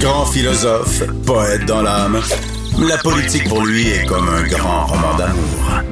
Grand 0.00 0.26
philosophe, 0.26 1.02
poète 1.26 1.66
dans 1.66 1.82
l'âme, 1.82 2.20
la 2.78 2.96
politique 2.98 3.48
pour 3.48 3.64
lui 3.64 3.88
est 3.88 4.06
comme 4.06 4.28
un 4.28 4.44
grand 4.44 4.86
roman 4.86 5.14
d'amour. 5.16 5.82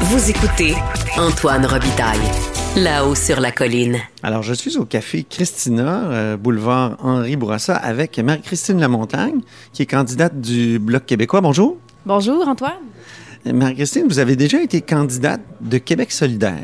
Vous 0.00 0.30
écoutez 0.30 0.74
Antoine 1.16 1.64
Robitaille, 1.64 2.18
là-haut 2.76 3.14
sur 3.14 3.40
la 3.40 3.52
colline. 3.52 3.98
Alors, 4.22 4.42
je 4.42 4.52
suis 4.52 4.76
au 4.76 4.84
café 4.84 5.24
Christina, 5.28 6.02
euh, 6.10 6.36
boulevard 6.36 6.96
Henri 7.02 7.36
Bourassa, 7.36 7.76
avec 7.76 8.18
Marie-Christine 8.18 8.80
Lamontagne, 8.80 9.40
qui 9.72 9.82
est 9.82 9.86
candidate 9.86 10.40
du 10.40 10.78
Bloc 10.78 11.06
québécois. 11.06 11.40
Bonjour. 11.40 11.78
Bonjour, 12.04 12.46
Antoine. 12.48 12.72
Marie-Christine, 13.44 14.04
vous 14.06 14.20
avez 14.20 14.36
déjà 14.36 14.62
été 14.62 14.80
candidate 14.80 15.40
de 15.60 15.78
Québec 15.78 16.12
solidaire. 16.12 16.62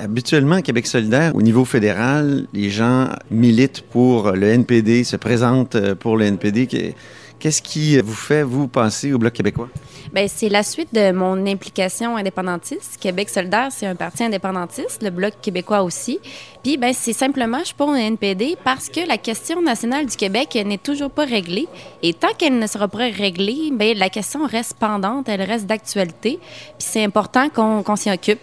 Habituellement, 0.00 0.62
Québec 0.62 0.86
solidaire, 0.86 1.34
au 1.34 1.42
niveau 1.42 1.64
fédéral, 1.64 2.46
les 2.54 2.70
gens 2.70 3.10
militent 3.30 3.82
pour 3.82 4.32
le 4.32 4.48
NPD, 4.48 5.04
se 5.04 5.16
présentent 5.16 5.76
euh, 5.76 5.94
pour 5.94 6.16
le 6.16 6.24
NPD. 6.24 6.94
Qu'est-ce 7.44 7.60
qui 7.60 8.00
vous 8.00 8.14
fait, 8.14 8.42
vous, 8.42 8.68
passer 8.68 9.12
au 9.12 9.18
Bloc 9.18 9.34
québécois? 9.34 9.68
Bien, 10.14 10.26
c'est 10.28 10.48
la 10.48 10.62
suite 10.62 10.94
de 10.94 11.12
mon 11.12 11.46
implication 11.46 12.16
indépendantiste. 12.16 12.96
Québec 12.98 13.28
solidaire, 13.28 13.68
c'est 13.70 13.84
un 13.84 13.94
parti 13.94 14.24
indépendantiste, 14.24 15.02
le 15.02 15.10
Bloc 15.10 15.34
québécois 15.42 15.82
aussi. 15.82 16.20
Puis, 16.62 16.78
ben, 16.78 16.94
c'est 16.94 17.12
simplement, 17.12 17.58
je 17.58 17.66
suis 17.66 17.74
pour 17.74 17.90
un 17.90 17.96
NPD 17.96 18.56
parce 18.64 18.88
que 18.88 19.06
la 19.06 19.18
question 19.18 19.60
nationale 19.60 20.06
du 20.06 20.16
Québec 20.16 20.58
n'est 20.64 20.78
toujours 20.78 21.10
pas 21.10 21.26
réglée. 21.26 21.68
Et 22.02 22.14
tant 22.14 22.32
qu'elle 22.38 22.58
ne 22.58 22.66
sera 22.66 22.88
pas 22.88 23.10
réglée, 23.10 23.70
bien, 23.72 23.92
la 23.92 24.08
question 24.08 24.46
reste 24.46 24.78
pendante, 24.80 25.28
elle 25.28 25.42
reste 25.42 25.66
d'actualité. 25.66 26.38
Puis, 26.40 26.72
c'est 26.78 27.04
important 27.04 27.50
qu'on 27.50 27.96
s'y 27.96 28.10
occupe 28.10 28.40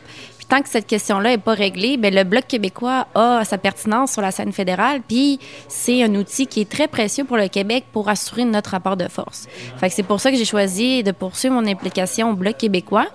tant 0.51 0.61
que 0.61 0.67
cette 0.67 0.85
question-là 0.85 1.29
n'est 1.29 1.37
pas 1.37 1.53
réglée, 1.53 1.95
bien, 1.95 2.09
le 2.09 2.25
Bloc 2.25 2.45
québécois 2.45 3.07
a 3.15 3.45
sa 3.45 3.57
pertinence 3.57 4.11
sur 4.11 4.21
la 4.21 4.31
scène 4.31 4.51
fédérale, 4.51 4.99
puis 5.07 5.39
c'est 5.69 6.03
un 6.03 6.13
outil 6.15 6.45
qui 6.45 6.59
est 6.59 6.69
très 6.69 6.89
précieux 6.89 7.23
pour 7.23 7.37
le 7.37 7.47
Québec 7.47 7.85
pour 7.93 8.09
assurer 8.09 8.43
notre 8.43 8.71
rapport 8.71 8.97
de 8.97 9.07
force. 9.07 9.47
Fait 9.77 9.87
c'est 9.87 10.03
pour 10.03 10.19
ça 10.19 10.29
que 10.29 10.35
j'ai 10.35 10.43
choisi 10.43 11.03
de 11.03 11.13
poursuivre 11.13 11.55
mon 11.55 11.65
implication 11.65 12.31
au 12.31 12.33
Bloc 12.33 12.57
québécois, 12.57 13.07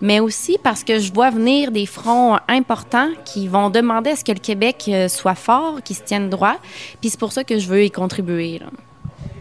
mais 0.00 0.20
aussi 0.20 0.56
parce 0.62 0.84
que 0.84 1.00
je 1.00 1.12
vois 1.12 1.30
venir 1.30 1.72
des 1.72 1.86
fronts 1.86 2.38
importants 2.46 3.08
qui 3.24 3.48
vont 3.48 3.70
demander 3.70 4.10
à 4.10 4.16
ce 4.16 4.22
que 4.22 4.30
le 4.30 4.38
Québec 4.38 4.84
euh, 4.86 5.08
soit 5.08 5.34
fort, 5.34 5.82
qu'il 5.82 5.96
se 5.96 6.02
tienne 6.02 6.30
droit, 6.30 6.58
puis 7.00 7.10
c'est 7.10 7.18
pour 7.18 7.32
ça 7.32 7.42
que 7.42 7.58
je 7.58 7.66
veux 7.66 7.82
y 7.82 7.90
contribuer. 7.90 8.60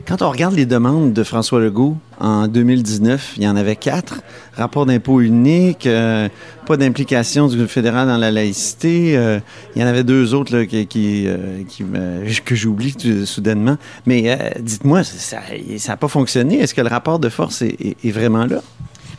Quand 0.05 0.21
on 0.21 0.29
regarde 0.29 0.53
les 0.53 0.65
demandes 0.65 1.13
de 1.13 1.23
François 1.23 1.61
Legault 1.61 1.95
en 2.19 2.49
2019, 2.49 3.35
il 3.37 3.43
y 3.43 3.47
en 3.47 3.55
avait 3.55 3.77
quatre. 3.77 4.21
Rapport 4.53 4.85
d'impôt 4.85 5.21
unique, 5.21 5.87
euh, 5.87 6.27
pas 6.65 6.75
d'implication 6.75 7.47
du 7.47 7.65
fédéral 7.67 8.07
dans 8.07 8.17
la 8.17 8.29
laïcité. 8.29 9.15
Euh, 9.15 9.39
il 9.75 9.81
y 9.81 9.85
en 9.85 9.87
avait 9.87 10.03
deux 10.03 10.33
autres 10.33 10.55
euh, 10.55 11.63
que 12.45 12.55
j'oublie 12.55 12.95
soudainement. 13.25 13.77
Mais 14.05 14.53
dites-moi, 14.59 15.03
ça 15.03 15.39
n'a 15.87 15.97
pas 15.97 16.09
fonctionné. 16.09 16.59
Est-ce 16.59 16.73
que 16.73 16.81
le 16.81 16.89
rapport 16.89 17.19
de 17.19 17.29
force 17.29 17.61
est 17.61 18.11
vraiment 18.11 18.45
là? 18.45 18.61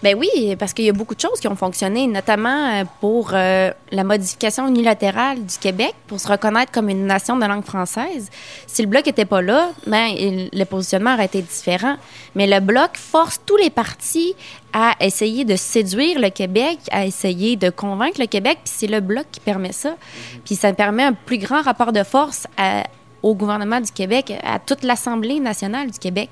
Ben 0.04 0.14
oui, 0.18 0.54
parce 0.58 0.74
qu'il 0.74 0.84
y 0.84 0.90
a 0.90 0.92
beaucoup 0.92 1.14
de 1.14 1.20
choses 1.20 1.40
qui 1.40 1.48
ont 1.48 1.56
fonctionné, 1.56 2.06
notamment 2.06 2.74
euh, 2.74 2.84
pour 3.00 3.30
euh, 3.32 3.70
la 3.90 4.04
modification 4.04 4.68
unilatérale 4.68 5.42
du 5.42 5.56
Québec 5.56 5.94
pour 6.08 6.20
se 6.20 6.28
reconnaître 6.28 6.70
comme 6.70 6.90
une 6.90 7.06
nation 7.06 7.38
de 7.38 7.46
langue 7.46 7.64
française. 7.64 8.28
Si 8.66 8.82
le 8.82 8.88
bloc 8.88 9.06
n'était 9.06 9.24
pas 9.24 9.40
là, 9.40 9.70
ben, 9.86 10.10
le 10.52 10.64
positionnement 10.64 11.14
aurait 11.14 11.24
été 11.24 11.40
différent. 11.40 11.96
Mais 12.34 12.46
le 12.46 12.60
bloc 12.60 12.98
force 12.98 13.40
tous 13.46 13.56
les 13.56 13.70
partis 13.70 14.34
à 14.74 14.92
essayer 15.00 15.46
de 15.46 15.56
séduire 15.56 16.20
le 16.20 16.28
Québec, 16.28 16.80
à 16.90 17.06
essayer 17.06 17.56
de 17.56 17.70
convaincre 17.70 18.20
le 18.20 18.26
Québec, 18.26 18.58
puis 18.62 18.74
c'est 18.76 18.86
le 18.86 19.00
bloc 19.00 19.24
qui 19.32 19.40
permet 19.40 19.72
ça. 19.72 19.96
Puis 20.44 20.54
ça 20.54 20.70
permet 20.74 21.04
un 21.04 21.14
plus 21.14 21.38
grand 21.38 21.62
rapport 21.62 21.92
de 21.92 22.02
force 22.02 22.46
à 22.58 22.82
au 23.24 23.34
gouvernement 23.34 23.80
du 23.80 23.90
Québec, 23.90 24.34
à 24.44 24.58
toute 24.58 24.82
l'Assemblée 24.82 25.40
nationale 25.40 25.90
du 25.90 25.98
Québec. 25.98 26.28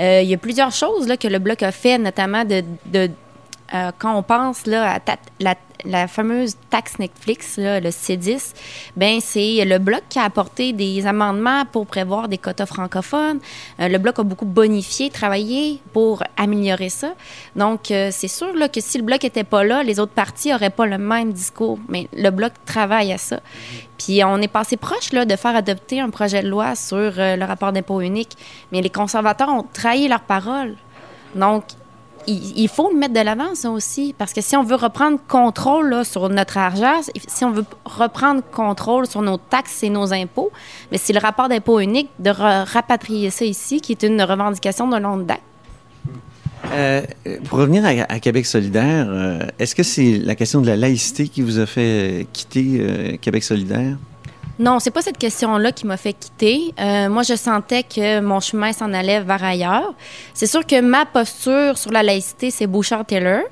Euh, 0.00 0.20
il 0.20 0.28
y 0.28 0.34
a 0.34 0.36
plusieurs 0.36 0.72
choses 0.72 1.06
là, 1.06 1.16
que 1.16 1.28
le 1.28 1.38
Bloc 1.38 1.62
a 1.62 1.70
fait, 1.70 1.96
notamment 1.96 2.44
de, 2.44 2.64
de 2.86 3.08
euh, 3.72 3.92
quand 3.98 4.14
on 4.16 4.22
pense 4.22 4.66
là, 4.66 4.94
à 4.94 5.16
la, 5.84 6.06
fameuse 6.06 6.56
taxe 6.70 6.98
Netflix, 6.98 7.54
le 7.58 7.88
C10, 7.88 8.54
ben 8.96 9.20
c'est 9.20 9.64
le 9.64 9.78
bloc 9.78 10.02
qui 10.08 10.18
a 10.18 10.24
apporté 10.24 10.72
des 10.72 11.06
amendements 11.06 11.64
pour 11.64 11.86
prévoir 11.86 12.28
des 12.28 12.38
quotas 12.38 12.66
francophones. 12.66 13.40
Euh, 13.80 13.88
le 13.88 13.98
bloc 13.98 14.18
a 14.18 14.22
beaucoup 14.22 14.44
bonifié, 14.44 15.10
travaillé 15.10 15.80
pour 15.92 16.22
améliorer 16.36 16.90
ça. 16.90 17.14
Donc 17.56 17.90
euh, 17.90 18.10
c'est 18.12 18.28
sûr 18.28 18.54
là, 18.54 18.68
que 18.68 18.80
si 18.80 18.98
le 18.98 19.04
bloc 19.04 19.24
était 19.24 19.44
pas 19.44 19.64
là, 19.64 19.82
les 19.82 19.98
autres 19.98 20.12
partis 20.12 20.54
auraient 20.54 20.70
pas 20.70 20.86
le 20.86 20.98
même 20.98 21.32
discours. 21.32 21.78
Mais 21.88 22.08
le 22.12 22.30
bloc 22.30 22.52
travaille 22.66 23.12
à 23.12 23.18
ça. 23.18 23.40
Puis 23.98 24.22
on 24.24 24.38
est 24.38 24.48
passé 24.48 24.76
proche 24.76 25.12
là, 25.12 25.24
de 25.24 25.36
faire 25.36 25.56
adopter 25.56 26.00
un 26.00 26.10
projet 26.10 26.42
de 26.42 26.48
loi 26.48 26.74
sur 26.76 27.12
le 27.16 27.44
rapport 27.44 27.72
d'impôt 27.72 28.00
unique, 28.00 28.36
mais 28.72 28.82
les 28.82 28.90
conservateurs 28.90 29.48
ont 29.48 29.64
trahi 29.72 30.08
leur 30.08 30.20
parole. 30.20 30.76
Donc, 31.34 31.64
il, 32.26 32.68
faut 32.68 32.90
le 32.90 32.98
mettre 32.98 33.14
de 33.14 33.20
l'avant, 33.20 33.54
ça 33.54 33.70
aussi, 33.70 34.14
parce 34.16 34.32
que 34.32 34.40
si 34.40 34.56
on 34.56 34.62
veut 34.62 34.76
reprendre 34.76 35.18
contrôle 35.28 36.04
sur 36.04 36.28
notre 36.28 36.58
argent, 36.58 37.00
si 37.26 37.44
on 37.44 37.50
veut 37.50 37.64
reprendre 37.84 38.42
contrôle 38.52 39.06
sur 39.06 39.22
nos 39.22 39.36
taxes 39.36 39.82
et 39.82 39.90
nos 39.90 40.12
impôts, 40.12 40.50
mais 40.90 40.98
c'est 40.98 41.12
le 41.12 41.20
rapport 41.20 41.48
d'impôt 41.48 41.80
unique 41.80 42.10
de 42.18 42.30
rapatrier 42.30 43.30
ça 43.30 43.44
ici, 43.44 43.80
qui 43.80 43.92
est 43.92 44.02
une 44.02 44.22
revendication 44.22 44.88
de 44.88 44.96
longue 44.96 45.26
date. 45.26 45.40
Euh, 46.72 47.02
pour 47.44 47.58
revenir 47.58 47.84
à, 47.84 48.20
Québec 48.20 48.46
solidaire, 48.46 49.06
euh, 49.08 49.40
est-ce 49.58 49.74
que 49.74 49.82
c'est 49.82 50.18
la 50.18 50.34
question 50.34 50.60
de 50.60 50.66
la 50.66 50.76
laïcité 50.76 51.28
qui 51.28 51.42
vous 51.42 51.58
a 51.58 51.66
fait 51.66 52.26
quitter 52.32 52.78
euh, 52.80 53.16
Québec 53.20 53.44
solidaire? 53.44 53.96
Non, 54.58 54.78
c'est 54.78 54.92
pas 54.92 55.02
cette 55.02 55.18
question-là 55.18 55.72
qui 55.72 55.84
m'a 55.84 55.96
fait 55.96 56.12
quitter. 56.12 56.72
Euh, 56.78 57.08
moi, 57.08 57.24
je 57.24 57.34
sentais 57.34 57.82
que 57.82 58.20
mon 58.20 58.38
chemin 58.38 58.72
s'en 58.72 58.92
allait 58.92 59.20
vers 59.20 59.42
ailleurs. 59.42 59.94
C'est 60.32 60.46
sûr 60.46 60.64
que 60.64 60.80
ma 60.80 61.06
posture 61.06 61.76
sur 61.76 61.90
la 61.90 62.04
laïcité, 62.04 62.50
c'est 62.50 62.68
Bouchard-Taylor. 62.68 63.42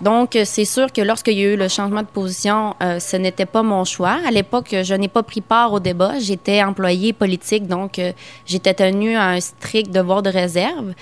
Donc, 0.00 0.36
c'est 0.44 0.64
sûr 0.64 0.92
que 0.92 1.00
lorsqu'il 1.00 1.38
y 1.38 1.44
a 1.44 1.52
eu 1.52 1.56
le 1.56 1.68
changement 1.68 2.02
de 2.02 2.08
position, 2.08 2.74
euh, 2.82 2.98
ce 2.98 3.16
n'était 3.16 3.46
pas 3.46 3.62
mon 3.62 3.84
choix. 3.84 4.18
À 4.26 4.32
l'époque, 4.32 4.74
je 4.82 4.94
n'ai 4.94 5.06
pas 5.06 5.22
pris 5.22 5.40
part 5.40 5.72
au 5.72 5.78
débat. 5.78 6.18
J'étais 6.18 6.60
employée 6.60 7.12
politique, 7.12 7.68
donc 7.68 8.00
euh, 8.00 8.10
j'étais 8.44 8.74
tenue 8.74 9.14
à 9.14 9.28
un 9.28 9.40
strict 9.40 9.92
devoir 9.92 10.22
de 10.22 10.30
réserve. 10.30 10.92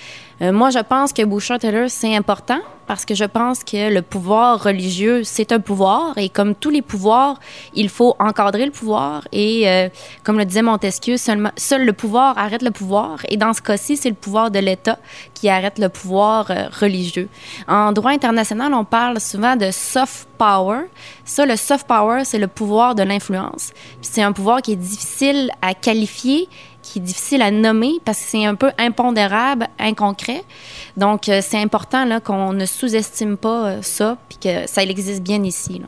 Euh, 0.43 0.53
moi, 0.53 0.71
je 0.71 0.79
pense 0.79 1.13
que 1.13 1.23
Bouchard-Taylor, 1.23 1.89
c'est 1.89 2.17
important 2.17 2.61
parce 2.91 3.05
que 3.05 3.15
je 3.15 3.25
pense 3.25 3.63
que 3.63 3.93
le 3.93 4.03
pouvoir 4.03 4.65
religieux, 4.65 5.23
c'est 5.23 5.53
un 5.53 5.61
pouvoir 5.61 6.19
et 6.19 6.29
comme 6.29 6.57
tous 6.57 6.71
les 6.71 6.83
pouvoirs, 6.83 7.39
il 7.73 7.89
faut 7.89 8.17
encadrer 8.19 8.65
le 8.65 8.73
pouvoir 8.73 9.29
et, 9.31 9.69
euh, 9.69 9.89
comme 10.25 10.39
le 10.39 10.45
disait 10.45 10.63
Montesquieu, 10.63 11.17
seul, 11.17 11.53
seul, 11.57 11.85
le 11.85 11.93
pouvoir 11.93 12.37
arrête 12.37 12.63
le 12.63 12.73
pouvoir 12.73 13.19
et 13.29 13.37
dans 13.37 13.53
ce 13.53 13.63
cas-ci, 13.63 13.97
c'est 13.97 14.09
le 14.09 14.17
pouvoir 14.17 14.51
de 14.51 14.59
l'État 14.59 14.99
qui 15.35 15.49
arrête 15.49 15.79
le 15.79 15.89
pouvoir 15.89 16.51
euh, 16.51 16.67
religieux. 16.81 17.29
En 17.69 17.93
droit 17.93 18.11
international, 18.11 18.75
on 18.75 18.85
parle 18.85 19.21
souvent 19.21 19.55
de 19.55 19.71
soft 19.71 20.27
power. 20.37 20.81
Ça, 21.25 21.47
le 21.47 21.55
soft 21.55 21.87
power, 21.87 22.25
c'est 22.25 22.39
le 22.39 22.49
pouvoir 22.49 22.97
de 22.97 23.05
l'influence. 23.05 23.73
C'est 24.01 24.23
un 24.23 24.33
pouvoir 24.33 24.63
qui 24.63 24.73
est 24.73 24.77
difficile 24.77 25.53
à 25.63 25.75
qualifier 25.75 26.49
qui 26.83 26.99
est 26.99 27.03
difficile 27.03 27.43
à 27.43 27.51
nommer 27.51 27.95
parce 28.05 28.19
que 28.19 28.25
c'est 28.25 28.45
un 28.45 28.55
peu 28.55 28.71
impondérable, 28.79 29.69
inconcret. 29.79 30.45
Donc, 30.97 31.29
euh, 31.29 31.41
c'est 31.43 31.61
important 31.61 32.21
qu'on 32.21 32.53
ne 32.53 32.67
sous-estime 32.67 33.37
pas 33.37 33.67
euh, 33.67 33.83
ça, 33.83 34.17
puis 34.29 34.39
que 34.39 34.67
ça 34.67 34.83
existe 34.83 35.23
bien 35.23 35.43
ici. 35.45 35.83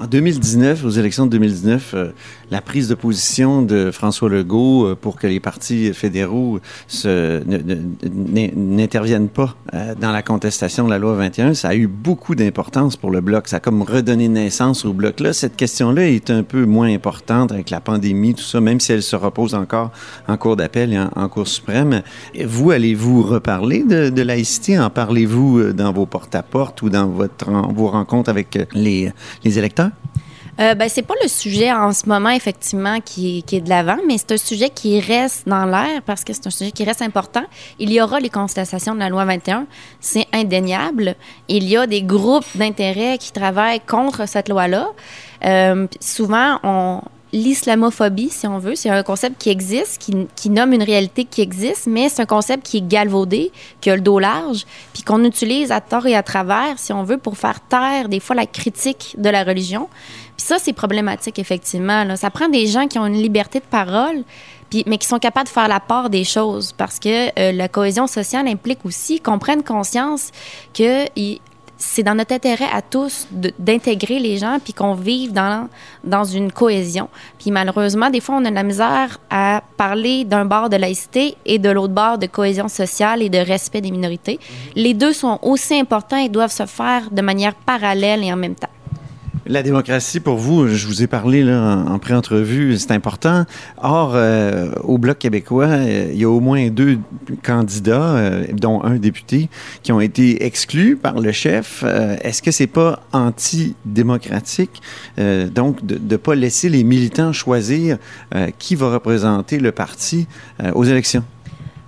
En 0.00 0.06
2019, 0.06 0.84
aux 0.84 0.90
élections 0.90 1.26
de 1.26 1.32
2019, 1.32 1.94
euh, 1.94 2.10
la 2.52 2.60
prise 2.60 2.86
de 2.86 2.94
position 2.94 3.62
de 3.62 3.90
François 3.90 4.28
Legault 4.28 4.86
euh, 4.86 4.94
pour 4.94 5.16
que 5.16 5.26
les 5.26 5.40
partis 5.40 5.92
fédéraux 5.92 6.60
n'interviennent 8.54 9.28
pas 9.28 9.56
euh, 9.74 9.96
dans 10.00 10.12
la 10.12 10.22
contestation 10.22 10.84
de 10.84 10.90
la 10.90 10.98
loi 10.98 11.14
21, 11.14 11.54
ça 11.54 11.70
a 11.70 11.74
eu 11.74 11.88
beaucoup 11.88 12.36
d'importance 12.36 12.96
pour 12.96 13.10
le 13.10 13.20
bloc. 13.20 13.48
Ça 13.48 13.56
a 13.56 13.60
comme 13.60 13.82
redonné 13.82 14.28
naissance 14.28 14.84
au 14.84 14.92
bloc-là. 14.92 15.32
Cette 15.32 15.56
question-là 15.56 16.08
est 16.08 16.30
un 16.30 16.44
peu 16.44 16.64
moins 16.64 16.94
importante 16.94 17.50
avec 17.50 17.70
la 17.70 17.80
pandémie, 17.80 18.34
tout 18.34 18.44
ça, 18.44 18.60
même 18.60 18.78
si 18.78 18.92
elle 18.92 19.02
se 19.02 19.16
repose 19.16 19.56
encore 19.56 19.90
en 20.28 20.36
cours 20.36 20.54
d'appel 20.54 20.92
et 20.92 21.00
en, 21.00 21.28
cour 21.28 21.48
suprême. 21.48 22.02
Vous, 22.46 22.70
allez-vous 22.70 23.22
reparler 23.22 23.82
de, 23.82 24.10
de 24.10 24.22
laïcité? 24.22 24.78
En 24.78 24.90
parlez-vous 24.90 25.72
dans 25.72 25.92
vos 25.92 26.06
porte-à-porte 26.06 26.82
ou 26.82 26.88
dans 26.88 27.08
vos 27.08 27.88
rencontres 27.88 28.30
avec 28.30 28.56
les 28.74 29.12
électeurs? 29.44 29.87
Euh, 30.60 30.74
ben, 30.74 30.88
c'est 30.88 31.02
pas 31.02 31.14
le 31.22 31.28
sujet 31.28 31.72
en 31.72 31.92
ce 31.92 32.08
moment, 32.08 32.30
effectivement, 32.30 33.00
qui, 33.00 33.44
qui 33.44 33.56
est 33.56 33.60
de 33.60 33.68
l'avant, 33.68 33.98
mais 34.08 34.18
c'est 34.18 34.32
un 34.32 34.36
sujet 34.36 34.70
qui 34.70 34.98
reste 34.98 35.46
dans 35.46 35.64
l'air 35.64 36.02
parce 36.04 36.24
que 36.24 36.32
c'est 36.32 36.48
un 36.48 36.50
sujet 36.50 36.72
qui 36.72 36.82
reste 36.82 37.00
important. 37.00 37.44
Il 37.78 37.92
y 37.92 38.00
aura 38.00 38.18
les 38.18 38.28
constatations 38.28 38.94
de 38.94 38.98
la 38.98 39.08
loi 39.08 39.24
21, 39.24 39.66
c'est 40.00 40.26
indéniable. 40.32 41.14
Il 41.46 41.68
y 41.68 41.76
a 41.76 41.86
des 41.86 42.02
groupes 42.02 42.56
d'intérêt 42.56 43.18
qui 43.18 43.30
travaillent 43.30 43.80
contre 43.86 44.26
cette 44.26 44.48
loi-là. 44.48 44.88
Euh, 45.44 45.86
souvent, 46.00 46.58
on, 46.64 47.02
l'islamophobie, 47.32 48.30
si 48.30 48.46
on 48.46 48.58
veut. 48.58 48.74
C'est 48.74 48.90
un 48.90 49.02
concept 49.02 49.40
qui 49.40 49.50
existe, 49.50 49.98
qui, 49.98 50.26
qui, 50.34 50.50
nomme 50.50 50.72
une 50.72 50.82
réalité 50.82 51.24
qui 51.24 51.40
existe, 51.40 51.86
mais 51.86 52.08
c'est 52.08 52.22
un 52.22 52.26
concept 52.26 52.66
qui 52.66 52.78
est 52.78 52.88
galvaudé, 52.88 53.52
qui 53.80 53.90
a 53.90 53.96
le 53.96 54.02
dos 54.02 54.18
large, 54.18 54.64
puis 54.92 55.02
qu'on 55.02 55.22
utilise 55.24 55.70
à 55.70 55.80
tort 55.80 56.06
et 56.06 56.14
à 56.14 56.22
travers, 56.22 56.78
si 56.78 56.92
on 56.92 57.02
veut, 57.02 57.18
pour 57.18 57.36
faire 57.36 57.60
taire 57.60 58.08
des 58.08 58.20
fois 58.20 58.36
la 58.36 58.46
critique 58.46 59.14
de 59.18 59.28
la 59.28 59.44
religion. 59.44 59.88
Puis 60.36 60.46
ça, 60.46 60.56
c'est 60.58 60.72
problématique, 60.72 61.38
effectivement. 61.38 62.16
Ça 62.16 62.30
prend 62.30 62.48
des 62.48 62.66
gens 62.66 62.86
qui 62.86 62.98
ont 62.98 63.06
une 63.06 63.20
liberté 63.20 63.58
de 63.58 63.64
parole, 63.64 64.22
puis, 64.70 64.84
mais 64.86 64.98
qui 64.98 65.06
sont 65.06 65.18
capables 65.18 65.48
de 65.48 65.52
faire 65.52 65.68
la 65.68 65.80
part 65.80 66.10
des 66.10 66.24
choses, 66.24 66.72
parce 66.72 66.98
que 66.98 67.28
euh, 67.38 67.52
la 67.52 67.68
cohésion 67.68 68.06
sociale 68.06 68.46
implique 68.48 68.84
aussi 68.84 69.20
qu'on 69.20 69.38
prenne 69.38 69.62
conscience 69.62 70.30
que 70.74 71.06
c'est 71.78 72.02
dans 72.02 72.14
notre 72.14 72.34
intérêt 72.34 72.68
à 72.72 72.82
tous 72.82 73.28
d'intégrer 73.58 74.18
les 74.18 74.36
gens 74.36 74.58
puis 74.62 74.72
qu'on 74.72 74.94
vive 74.94 75.32
dans, 75.32 75.68
dans 76.04 76.24
une 76.24 76.50
cohésion. 76.50 77.08
Puis 77.38 77.52
malheureusement, 77.52 78.10
des 78.10 78.20
fois, 78.20 78.36
on 78.36 78.44
a 78.44 78.50
de 78.50 78.54
la 78.54 78.64
misère 78.64 79.18
à 79.30 79.62
parler 79.76 80.24
d'un 80.24 80.44
bord 80.44 80.68
de 80.68 80.76
laïcité 80.76 81.36
et 81.46 81.58
de 81.58 81.70
l'autre 81.70 81.94
bord 81.94 82.18
de 82.18 82.26
cohésion 82.26 82.68
sociale 82.68 83.22
et 83.22 83.28
de 83.28 83.38
respect 83.38 83.80
des 83.80 83.92
minorités. 83.92 84.34
Mm-hmm. 84.34 84.72
Les 84.82 84.94
deux 84.94 85.12
sont 85.12 85.38
aussi 85.42 85.78
importants 85.78 86.18
et 86.18 86.28
doivent 86.28 86.52
se 86.52 86.66
faire 86.66 87.10
de 87.10 87.22
manière 87.22 87.54
parallèle 87.54 88.24
et 88.24 88.32
en 88.32 88.36
même 88.36 88.56
temps. 88.56 88.68
La 89.50 89.62
démocratie, 89.62 90.20
pour 90.20 90.36
vous, 90.36 90.68
je 90.68 90.86
vous 90.86 91.02
ai 91.02 91.06
parlé 91.06 91.42
là, 91.42 91.82
en, 91.88 91.98
pré-entrevue, 91.98 92.76
c'est 92.76 92.90
important. 92.90 93.46
Or, 93.78 94.12
euh, 94.14 94.72
au 94.84 94.98
Bloc 94.98 95.16
québécois, 95.16 95.68
euh, 95.68 96.10
il 96.12 96.18
y 96.18 96.24
a 96.24 96.28
au 96.28 96.40
moins 96.40 96.68
deux 96.68 96.98
candidats, 97.42 98.14
euh, 98.16 98.44
dont 98.52 98.84
un 98.84 98.96
député, 98.96 99.48
qui 99.82 99.90
ont 99.90 100.02
été 100.02 100.44
exclus 100.44 100.96
par 100.96 101.18
le 101.18 101.32
chef. 101.32 101.82
Est-ce 102.22 102.42
que 102.42 102.50
c'est 102.50 102.66
pas 102.66 103.00
antidémocratique, 103.12 104.82
donc, 105.16 105.84
de 105.86 105.98
ne 105.98 106.16
pas 106.18 106.34
laisser 106.34 106.68
les 106.68 106.84
militants 106.84 107.32
choisir 107.32 107.96
qui 108.58 108.74
va 108.74 108.92
représenter 108.92 109.58
le 109.58 109.72
parti 109.72 110.26
aux 110.74 110.84
élections? 110.84 111.24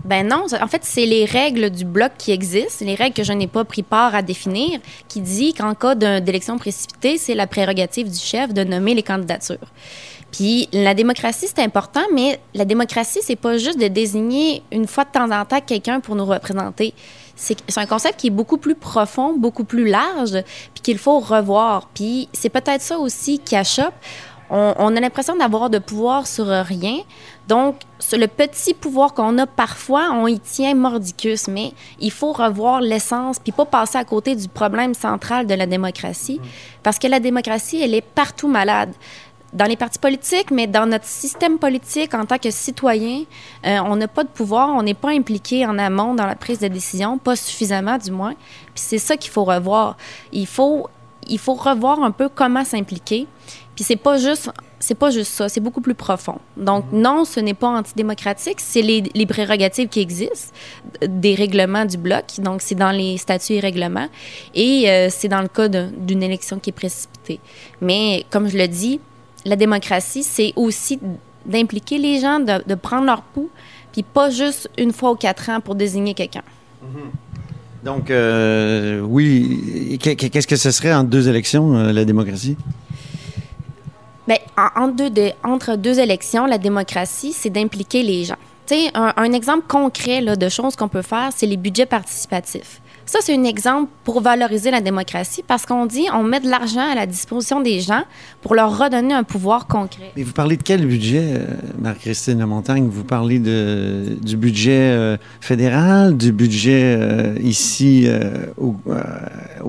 Ben 0.05 0.27
non, 0.27 0.47
en 0.61 0.67
fait, 0.67 0.83
c'est 0.83 1.05
les 1.05 1.25
règles 1.25 1.71
du 1.71 1.85
bloc 1.85 2.13
qui 2.17 2.33
existent, 2.33 2.85
les 2.85 2.95
règles 2.95 3.15
que 3.15 3.23
je 3.23 3.33
n'ai 3.33 3.47
pas 3.47 3.65
pris 3.65 3.83
part 3.83 4.15
à 4.15 4.23
définir, 4.23 4.81
qui 5.09 5.21
dit 5.21 5.53
qu'en 5.53 5.75
cas 5.75 5.95
d'élection 5.95 6.57
précipitée, 6.59 7.19
c'est 7.19 7.35
la 7.35 7.47
prérogative 7.47 8.11
du 8.11 8.19
chef 8.19 8.55
de 8.55 8.65
nommer 8.65 8.95
les 8.95 9.03
candidatures. 9.03 9.59
Puis 10.33 10.69
la 10.73 10.95
démocratie, 10.95 11.49
c'est 11.49 11.63
important, 11.63 12.03
mais 12.15 12.41
la 12.55 12.65
démocratie, 12.65 13.19
c'est 13.23 13.37
pas 13.37 13.59
juste 13.59 13.79
de 13.81 13.89
désigner 13.89 14.63
une 14.73 14.87
fois 14.87 15.05
de 15.05 15.11
temps 15.11 15.31
en 15.31 15.45
temps 15.45 15.61
quelqu'un 15.61 16.01
pour 16.01 16.15
nous 16.15 16.25
représenter. 16.25 16.95
C'est 17.37 17.79
un 17.79 17.87
concept 17.87 18.21
qui 18.21 18.27
est 18.27 18.31
beaucoup 18.31 18.59
plus 18.59 18.75
profond, 18.75 19.35
beaucoup 19.37 19.65
plus 19.65 19.89
large, 19.89 20.43
puis 20.75 20.83
qu'il 20.83 20.99
faut 20.99 21.21
revoir. 21.21 21.89
Puis 21.95 22.29
c'est 22.33 22.51
peut-être 22.51 22.83
ça 22.83 22.99
aussi 22.99 23.39
qui 23.39 23.57
achoppe 23.57 23.95
on, 24.51 24.97
a 24.97 25.01
l'impression 25.01 25.37
d'avoir 25.37 25.71
de 25.71 25.79
pouvoir 25.79 26.27
sur 26.27 26.47
rien. 26.47 26.99
Donc, 27.47 27.77
le 28.13 28.27
petit 28.27 28.75
pouvoir 28.75 29.15
qu'on 29.15 29.39
a 29.39 29.47
parfois, 29.47 30.11
on 30.13 30.27
y 30.27 30.41
tient 30.41 30.75
mordicus, 30.75 31.49
mais 31.49 31.73
il 32.01 32.11
faut 32.11 32.33
revoir 32.33 32.81
l'essence 32.81 33.39
puis 33.39 33.53
pas 33.53 33.65
passer 33.65 33.99
à 33.99 34.05
côté 34.05 34.35
du 34.35 34.49
problème 34.49 34.95
central 34.95 35.47
de 35.47 35.55
la 35.55 35.67
démocratie, 35.67 36.41
parce 36.83 36.99
que 36.99 37.07
la 37.07 37.21
démocratie, 37.21 37.81
elle 37.81 37.95
est 37.95 38.01
partout 38.01 38.49
malade 38.49 38.93
dans 39.53 39.65
les 39.65 39.77
partis 39.77 39.99
politiques, 39.99 40.51
mais 40.51 40.67
dans 40.67 40.87
notre 40.87 41.07
système 41.07 41.59
politique 41.59 42.15
en 42.15 42.25
tant 42.25 42.39
que 42.39 42.51
citoyen, 42.51 43.25
euh, 43.67 43.79
on 43.85 43.97
n'a 43.97 44.09
pas 44.09 44.23
de 44.23 44.29
pouvoir, 44.29 44.69
on 44.71 44.83
n'est 44.83 44.95
pas 44.95 45.11
impliqué 45.11 45.67
en 45.67 45.79
amont 45.79 46.15
dans 46.15 46.27
la 46.27 46.37
prise 46.37 46.61
de 46.61 46.69
décision, 46.69 47.19
pas 47.19 47.37
suffisamment 47.37 47.99
du 47.99 48.11
moins. 48.11 48.35
Puis 48.75 48.85
c'est 48.85 48.99
ça 48.99 49.17
qu'il 49.17 49.31
faut 49.31 49.45
revoir. 49.45 49.97
Il 50.33 50.47
faut, 50.47 50.89
il 51.31 51.39
faut 51.39 51.55
revoir 51.55 52.03
un 52.03 52.11
peu 52.11 52.29
comment 52.29 52.65
s'impliquer. 52.65 53.27
Puis 53.75 53.85
c'est 53.85 53.97
pas 53.97 54.19
juste 54.19 54.51
c'est 54.83 54.95
pas 54.95 55.11
juste 55.11 55.33
ça, 55.33 55.49
c'est 55.49 55.61
beaucoup 55.61 55.83
plus 55.83 55.95
profond. 55.95 56.39
Donc 56.57 56.87
non, 56.91 57.25
ce 57.27 57.39
n'est 57.39 57.55
pas 57.55 57.69
antidémocratique, 57.69 58.61
c'est 58.61 58.81
les, 58.81 59.03
les, 59.15 59.27
prérogatives 59.27 59.89
qui 59.89 60.01
existent 60.01 60.55
des 61.07 61.35
règlements 61.35 61.85
du 61.85 61.99
bloc. 61.99 62.25
Donc 62.39 62.63
c'est 62.63 62.75
dans 62.75 62.91
les 62.91 63.19
statuts 63.19 63.55
et 63.55 63.61
règlements 63.61 64.09
et 64.55 64.91
euh, 64.91 65.09
c'est 65.11 65.29
dans 65.29 65.43
le 65.43 65.49
cas 65.49 65.69
d'une 65.69 66.23
élection 66.23 66.59
qui 66.59 66.71
est 66.71 66.75
précipitée. 66.75 67.41
Mais 67.83 68.25
comme 68.31 68.49
je 68.49 68.57
le 68.57 68.69
dis, 68.69 69.01
la 69.45 69.57
démocratie, 69.57 70.23
c'est 70.23 70.55
aussi 70.57 70.99
d'impliquer 71.45 71.99
les 71.99 72.19
gens, 72.19 72.41
de, 72.41 72.63
de, 72.67 72.75
prendre 72.75 73.05
leur 73.05 73.23
pouls, 73.23 73.51
puis 73.93 74.03
pas 74.03 74.31
juste 74.31 74.71
une 74.79 74.93
fois 74.93 75.13
ou 75.13 75.17
quatre 75.17 75.49
ans 75.51 75.61
pour 75.61 75.75
désigner 75.75 76.15
quelqu'un. 76.15 76.43
Mm-hmm. 76.83 77.30
Donc, 77.83 78.11
euh, 78.11 79.01
oui, 79.01 79.99
qu'est-ce 80.01 80.47
que 80.47 80.57
ce 80.57 80.71
serait 80.71 80.93
en 80.93 81.03
deux 81.03 81.29
élections, 81.29 81.77
euh, 81.77 81.93
la 81.93 82.05
démocratie? 82.05 82.57
Bien, 84.29 84.37
entre 85.43 85.77
deux 85.77 85.99
élections, 85.99 86.47
la 86.47 86.59
démocratie, 86.59 87.33
c'est 87.33 87.51
d'impliquer 87.51 88.03
les 88.03 88.25
gens. 88.25 88.37
Un, 88.95 89.13
un, 89.17 89.33
exemple 89.33 89.65
concret 89.67 90.21
là, 90.21 90.37
de 90.37 90.49
choses 90.49 90.77
qu'on 90.77 90.87
peut 90.87 91.03
faire, 91.03 91.31
c'est 91.35 91.47
les 91.47 91.57
budgets 91.57 91.87
participatifs. 91.87 92.81
Ça, 93.11 93.19
c'est 93.21 93.35
un 93.35 93.43
exemple 93.43 93.91
pour 94.05 94.21
valoriser 94.21 94.71
la 94.71 94.81
démocratie 94.81 95.43
parce 95.45 95.67
qu'on 95.67 95.85
dit 95.85 96.07
on 96.15 96.23
met 96.23 96.39
de 96.39 96.49
l'argent 96.49 96.93
à 96.93 96.95
la 96.95 97.07
disposition 97.07 97.61
des 97.61 97.81
gens 97.81 98.05
pour 98.41 98.55
leur 98.55 98.79
redonner 98.79 99.13
un 99.13 99.25
pouvoir 99.25 99.67
concret. 99.67 100.13
Mais 100.17 100.23
vous 100.23 100.33
parlez 100.33 100.57
de 100.57 100.63
quel 100.63 100.87
budget, 100.87 101.25
euh, 101.25 101.45
Marie-Christine 101.81 102.47
Montagne? 102.47 102.89
Vous 102.89 103.03
parlez 103.03 103.41
de, 103.41 104.17
du 104.23 104.37
budget 104.37 104.93
euh, 104.93 105.17
fédéral, 105.41 106.17
du 106.17 106.31
budget 106.31 106.95
euh, 107.01 107.35
ici 107.43 108.09
au, 108.57 108.77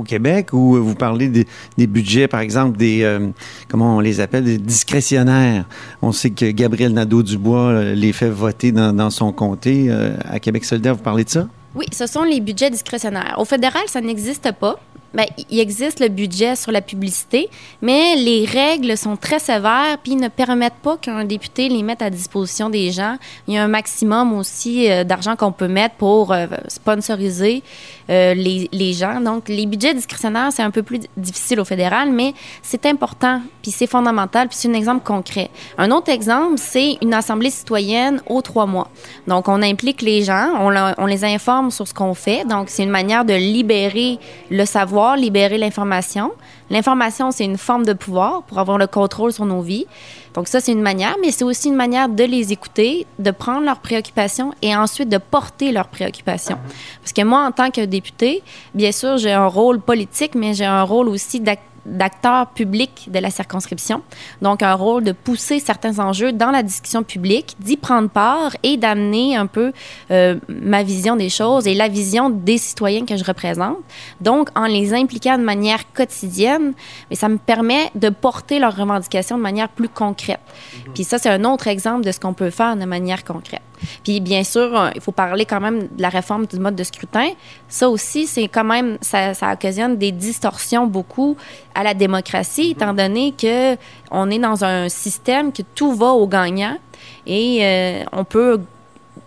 Québec 0.04 0.54
ou 0.54 0.76
vous 0.76 0.94
parlez 0.94 1.28
des, 1.28 1.48
des 1.80 1.88
budgets, 1.88 2.28
par 2.28 2.42
exemple, 2.42 2.78
des, 2.78 3.20
comment 3.68 3.98
on 3.98 4.02
les 4.02 4.20
appelle, 4.20 4.44
des 4.44 4.60
discrétionnaires? 4.60 5.66
On 6.04 6.12
sait 6.12 6.30
que 6.30 6.46
Gabriel 6.52 6.94
Nadeau-Dubois 6.94 7.86
les 7.96 8.14
fait 8.14 8.30
voter 8.30 8.72
dans, 8.72 8.94
dans 8.94 9.10
son 9.10 9.32
comté. 9.32 9.90
à 10.30 10.40
Québec 10.40 10.64
solidaire, 10.64 10.94
vous 10.94 11.02
parlez 11.02 11.24
de 11.24 11.30
ça? 11.30 11.48
Oui, 11.74 11.86
ce 11.94 12.06
sont 12.06 12.24
les 12.24 12.42
budgets 12.42 12.70
discrétionnaires. 12.70 13.36
Au 13.38 13.46
fédéral, 13.46 13.84
ça 13.88 14.02
n'existe 14.02 14.52
pas. 14.52 14.78
Bien, 15.14 15.26
il 15.50 15.60
existe 15.60 16.00
le 16.00 16.08
budget 16.08 16.56
sur 16.56 16.72
la 16.72 16.80
publicité, 16.80 17.50
mais 17.82 18.16
les 18.16 18.46
règles 18.46 18.96
sont 18.98 19.18
très 19.18 19.40
sévères 19.40 19.98
puis 20.02 20.16
ne 20.16 20.30
permettent 20.30 20.80
pas 20.82 20.96
qu'un 20.96 21.26
député 21.26 21.68
les 21.68 21.84
mette 21.84 22.02
à 22.02 22.10
disposition 22.10 22.70
des 22.70 22.92
gens. 22.92 23.18
Il 23.48 23.56
y 23.56 23.58
a 23.58 23.64
un 23.64 23.68
maximum 23.68 24.32
aussi 24.32 24.90
euh, 24.90 25.04
d'argent 25.04 25.36
qu'on 25.36 25.52
peut 25.52 25.68
mettre 25.68 25.96
pour 25.96 26.32
euh, 26.32 26.48
sponsoriser 26.70 27.62
euh, 28.12 28.34
les, 28.34 28.94
gens. 28.94 29.22
Donc, 29.22 29.48
les 29.48 29.66
budgets 29.66 29.94
discrétionnaires, 29.94 30.52
c'est 30.52 30.64
un 30.64 30.72
peu 30.72 30.84
plus 30.84 31.00
difficile 31.16 31.60
au 31.60 31.66
fédéral, 31.66 32.12
mais 32.12 32.34
c'est 32.62 32.86
important 32.86 33.42
puis 33.62 33.72
c'est 33.72 33.88
fondamental 33.88 34.48
puis 34.48 34.58
c'est 34.60 34.68
un 34.68 34.74
exemple 34.74 35.06
concret. 35.06 35.50
Un 35.78 35.92
autre 35.92 36.10
exemple, 36.10 36.56
c'est 36.58 36.98
une 37.02 37.14
assemblée 37.14 37.50
citoyenne 37.50 38.22
aux 38.28 38.42
trois 38.42 38.66
mois. 38.66 38.90
Donc, 39.28 39.48
on 39.48 39.62
implique 39.62 40.02
les 40.02 40.24
gens, 40.24 40.50
on, 40.60 40.74
on 40.98 41.06
les 41.06 41.24
informe 41.24 41.72
sur 41.72 41.88
ce 41.88 41.94
qu'on 41.94 42.14
fait. 42.14 42.46
Donc, 42.46 42.70
c'est 42.70 42.84
une 42.84 42.90
manière 42.90 43.24
de 43.24 43.34
libérer 43.34 44.20
le 44.50 44.66
savoir 44.66 45.16
libérer 45.16 45.58
l'information. 45.58 46.32
L'information, 46.70 47.32
c'est 47.32 47.46
une 47.46 47.58
forme 47.58 47.86
de 47.86 47.94
pouvoir 47.94 48.44
pour 48.44 48.60
avoir 48.60 48.78
le 48.78 48.88
contrôle 48.88 49.34
sur 49.34 49.46
nos 49.46 49.62
vies. 49.62 49.86
Donc 50.34 50.48
ça, 50.48 50.60
c'est 50.62 50.72
une 50.72 50.82
manière, 50.82 51.16
mais 51.22 51.32
c'est 51.32 51.44
aussi 51.44 51.68
une 51.68 51.76
manière 51.76 52.08
de 52.08 52.24
les 52.24 52.52
écouter, 52.54 53.06
de 53.20 53.32
prendre 53.32 53.66
leurs 53.66 53.80
préoccupations 53.80 54.54
et 54.62 54.76
ensuite 54.76 55.10
de 55.10 55.18
porter 55.18 55.72
leurs 55.72 55.88
préoccupations. 55.88 56.58
Parce 57.02 57.14
que 57.14 57.24
moi, 57.24 57.46
en 57.46 57.52
tant 57.52 57.70
que 57.70 57.82
député, 57.82 58.42
bien 58.74 58.92
sûr, 58.92 59.18
j'ai 59.18 59.34
un 59.34 59.48
rôle 59.48 59.82
politique, 59.82 60.36
mais 60.36 60.54
j'ai 60.54 60.66
un 60.66 60.84
rôle 60.84 61.10
aussi 61.10 61.40
d'acteur 61.40 61.71
d'acteur 61.86 62.48
public 62.48 63.10
de 63.12 63.20
la 63.20 63.30
circonscription. 63.30 64.02
Donc, 64.42 64.62
un 64.64 64.74
rôle 64.74 65.04
de 65.04 65.12
pousser 65.12 65.60
certains 65.60 66.00
enjeux 66.00 66.32
dans 66.32 66.52
la 66.52 66.64
discussion 66.64 67.04
publique, 67.04 67.56
d'y 67.60 67.78
prendre 67.78 68.10
part 68.10 68.56
et 68.64 68.78
d'amener 68.78 69.36
un 69.36 69.48
peu 69.48 69.72
euh, 70.12 70.36
ma 70.48 70.84
vision 70.84 71.16
des 71.16 71.30
choses 71.30 71.68
et 71.68 71.74
la 71.74 71.88
vision 71.88 72.30
des 72.30 72.58
citoyens 72.58 73.06
que 73.06 73.18
je 73.18 73.24
représente. 73.24 73.78
Donc, 74.20 74.50
en 74.56 74.66
les 74.66 74.94
impliquant 74.94 75.38
de 75.38 75.44
manière 75.44 75.92
quotidienne, 75.94 76.74
mais 77.10 77.16
ça 77.16 77.30
me 77.30 77.38
permet 77.38 77.92
de 77.96 78.10
porter 78.10 78.60
leurs 78.60 78.76
revendications 78.76 79.38
de 79.38 79.44
manière 79.44 79.70
plus 79.70 79.90
concrète. 79.90 80.40
Mhm. 80.88 80.94
Puis 80.94 81.04
ça, 81.04 81.18
c'est 81.18 81.30
un 81.30 81.44
autre 81.44 81.68
exemple 81.68 82.06
de 82.06 82.12
ce 82.12 82.20
qu'on 82.20 82.34
peut 82.34 82.50
faire 82.50 82.76
de 82.76 82.86
manière 82.86 83.24
concrète. 83.24 83.62
Puis 84.04 84.20
bien 84.20 84.44
sûr, 84.44 84.80
euh, 84.80 84.90
il 84.96 85.02
faut 85.02 85.12
parler 85.12 85.46
quand 85.46 85.60
même 85.60 85.84
de 85.84 86.02
la 86.02 86.10
réforme 86.10 86.46
du 86.46 86.60
mode 86.60 86.76
de 86.76 86.84
scrutin. 86.84 87.30
Ça 87.68 87.90
aussi, 87.90 88.28
c'est 88.28 88.48
quand 88.48 88.64
même, 88.64 88.98
ça, 89.02 89.34
ça, 89.34 89.52
occasionne 89.54 89.98
des 89.98 90.12
distorsions 90.12 90.88
beaucoup 90.88 91.38
à 91.76 91.84
la 91.84 91.94
démocratie, 91.94 92.72
étant 92.72 92.94
donné 92.94 93.34
que 93.38 93.76
on 94.12 94.30
est 94.30 94.40
dans 94.40 94.64
un 94.64 94.90
système 94.90 95.52
que 95.52 95.62
tout 95.76 95.94
va 95.94 96.08
au 96.08 96.28
gagnant 96.28 96.78
et 97.26 97.60
euh, 97.62 98.04
on 98.12 98.24
peut 98.24 98.60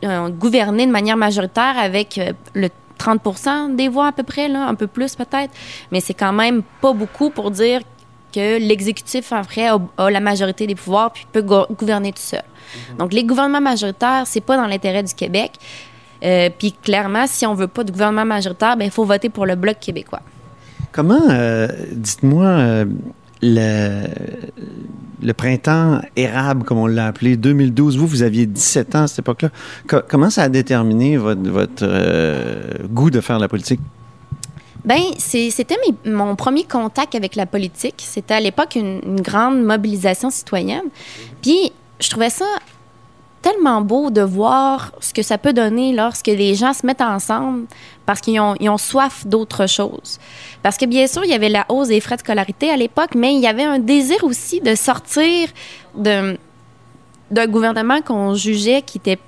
euh, 0.04 0.28
gouverner 0.28 0.86
de 0.86 0.92
manière 0.92 1.16
majoritaire 1.16 1.74
avec 1.78 2.20
le 2.54 2.68
30% 2.98 3.74
des 3.74 3.88
voix 3.88 4.08
à 4.08 4.12
peu 4.12 4.22
près, 4.22 4.48
là, 4.48 4.66
un 4.66 4.74
peu 4.74 4.86
plus 4.86 5.14
peut-être, 5.16 5.52
mais 5.90 6.00
c'est 6.00 6.14
quand 6.14 6.32
même 6.32 6.62
pas 6.80 6.92
beaucoup 6.92 7.30
pour 7.30 7.50
dire 7.50 7.80
que 8.34 8.58
l'exécutif, 8.58 9.32
en 9.32 9.42
vrai, 9.42 9.68
a, 9.68 10.10
la 10.10 10.20
majorité 10.20 10.66
des 10.66 10.74
pouvoirs 10.74 11.12
puis 11.12 11.26
peut 11.30 11.42
gouverner 11.42 12.12
tout 12.12 12.22
seul. 12.22 12.42
Mhm. 12.42 12.96
Donc, 12.98 13.12
les 13.12 13.24
gouvernements 13.24 13.60
majoritaires, 13.60 14.24
c'est 14.26 14.40
pas 14.40 14.56
dans 14.56 14.66
l'intérêt 14.66 15.02
du 15.02 15.14
Québec. 15.14 15.52
Euh, 16.24 16.48
puis 16.56 16.72
clairement, 16.72 17.26
si 17.26 17.46
on 17.46 17.54
veut 17.54 17.68
pas 17.68 17.84
de 17.84 17.92
gouvernement 17.92 18.24
majoritaire, 18.24 18.76
ben, 18.76 18.84
il 18.84 18.90
faut 18.90 19.04
voter 19.04 19.28
pour 19.28 19.46
le 19.46 19.56
Bloc 19.56 19.78
québécois. 19.78 20.20
Comment, 20.92 21.20
euh, 21.28 21.68
dites-moi, 21.92 22.46
euh, 22.46 22.84
le, 23.42 24.06
le 25.22 25.32
printemps 25.34 26.00
érable, 26.16 26.64
comme 26.64 26.78
on 26.78 26.86
l'a 26.86 27.06
appelé, 27.06 27.36
2012, 27.36 27.98
vous, 27.98 28.06
vous 28.06 28.22
aviez 28.22 28.46
17 28.46 28.94
ans 28.94 29.02
à 29.02 29.06
cette 29.06 29.18
époque-là. 29.20 29.50
comment 30.08 30.30
ça 30.30 30.44
a 30.44 30.48
déterminé 30.48 31.16
votre, 31.16 31.50
votre 31.50 32.86
goût 32.86 33.10
de 33.10 33.20
faire 33.20 33.38
la 33.38 33.48
politique? 33.48 33.80
Ben, 34.84 35.00
c'était 35.18 35.76
mon 36.04 36.36
premier 36.36 36.64
contact 36.64 37.14
avec 37.14 37.36
la 37.36 37.46
politique. 37.46 38.02
C'était 38.06 38.34
à 38.34 38.40
l'époque 38.40 38.74
une, 38.74 39.20
grande 39.20 39.62
mobilisation 39.62 40.30
citoyenne. 40.30 40.84
Puis, 41.40 41.72
je 42.00 42.10
trouvais 42.10 42.30
ça 42.30 42.44
tellement 43.40 43.80
beau 43.80 44.10
de 44.10 44.22
voir 44.22 44.92
ce 45.00 45.12
que 45.12 45.22
ça 45.22 45.36
peut 45.36 45.52
donner 45.52 45.92
lorsque 45.92 46.28
les 46.28 46.54
gens 46.54 46.72
se 46.72 46.86
mettent 46.86 47.02
ensemble 47.02 47.66
parce 48.06 48.20
qu'ils 48.20 48.40
ont, 48.40 48.54
ils 48.58 48.70
ont 48.70 48.78
soif 48.78 49.26
d'autre 49.26 49.66
chose. 49.66 50.18
Parce 50.62 50.78
que 50.78 50.86
bien 50.86 51.06
sûr, 51.06 51.24
il 51.24 51.30
y 51.30 51.34
avait 51.34 51.50
la 51.50 51.66
hausse 51.68 51.88
des 51.88 52.00
frais 52.00 52.16
de 52.16 52.20
scolarité 52.20 52.70
à 52.70 52.76
l'époque, 52.76 53.14
mais 53.14 53.34
il 53.34 53.40
y 53.40 53.46
avait 53.46 53.64
un 53.64 53.78
désir 53.78 54.24
aussi 54.24 54.60
de 54.60 54.74
sortir 54.74 55.48
d'un 55.94 56.36
gouvernement 57.46 58.00
qu'on 58.00 58.34
jugeait 58.34 58.82
qui 58.82 58.98
était 58.98 59.18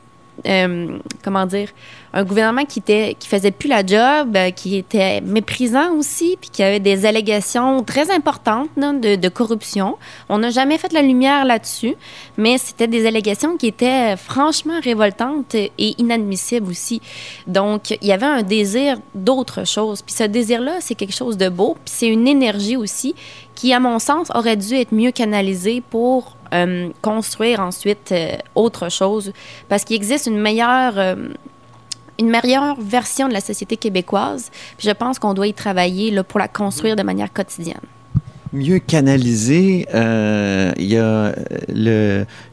euh, 0.46 0.98
comment 1.24 1.46
dire, 1.46 1.68
un 2.16 2.24
gouvernement 2.24 2.64
qui 2.64 2.78
était 2.78 3.14
qui 3.18 3.28
faisait 3.28 3.50
plus 3.50 3.68
la 3.68 3.84
job, 3.84 4.34
euh, 4.36 4.50
qui 4.50 4.76
était 4.76 5.20
méprisant 5.20 5.92
aussi, 5.92 6.38
puis 6.40 6.48
qui 6.48 6.62
avait 6.62 6.80
des 6.80 7.04
allégations 7.04 7.82
très 7.84 8.10
importantes 8.10 8.70
de, 8.76 9.28
corruption. 9.28 9.98
On 10.30 10.38
n'a 10.38 10.48
jamais 10.48 10.78
fait 10.78 10.92
la 10.94 11.02
lumière 11.02 11.44
là-dessus, 11.44 11.94
mais 12.38 12.56
c'était 12.56 12.86
des 12.86 13.06
allégations 13.06 13.58
qui 13.58 13.66
étaient 13.66 14.16
franchement 14.16 14.80
révoltantes 14.82 15.54
et 15.54 15.70
inadmissibles 15.98 16.70
aussi. 16.70 17.02
Donc, 17.46 17.90
il 17.90 18.08
y 18.08 18.12
avait 18.12 18.24
un 18.24 18.42
désir 18.42 18.96
d'autre 19.14 19.66
chose. 19.66 20.00
Puis 20.00 20.14
ce 20.14 20.24
désir-là, 20.24 20.76
c'est 20.80 20.94
quelque 20.94 21.14
chose 21.14 21.36
de 21.36 21.50
beau, 21.50 21.76
puis 21.84 21.94
c'est 21.94 22.08
une 22.08 22.26
énergie 22.26 22.76
aussi 22.76 23.14
qui, 23.54 23.72
à 23.72 23.80
mon 23.80 23.98
sens, 23.98 24.28
aurait 24.34 24.56
dû 24.56 24.74
être 24.74 24.94
mieux 24.94 25.10
canalisée 25.10 25.82
pour 25.90 26.36
euh, 26.54 26.90
construire 27.02 27.58
ensuite 27.58 28.12
euh, 28.12 28.36
autre 28.54 28.88
chose. 28.88 29.32
Parce 29.68 29.84
qu'il 29.84 29.96
existe 29.96 30.26
une 30.26 30.38
meilleure, 30.38 30.94
euh, 30.96 31.28
une 32.18 32.30
meilleure 32.30 32.80
version 32.80 33.28
de 33.28 33.32
la 33.32 33.40
société 33.40 33.76
québécoise. 33.76 34.50
Puis 34.78 34.88
je 34.88 34.92
pense 34.92 35.18
qu'on 35.18 35.34
doit 35.34 35.46
y 35.46 35.54
travailler 35.54 36.10
là, 36.10 36.24
pour 36.24 36.38
la 36.38 36.48
construire 36.48 36.96
de 36.96 37.02
manière 37.02 37.32
quotidienne 37.32 37.80
mieux 38.52 38.78
canaliser, 38.78 39.86
il 39.92 40.84
y 40.84 40.96
a 40.96 41.34